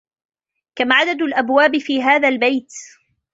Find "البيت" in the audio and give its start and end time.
2.27-2.73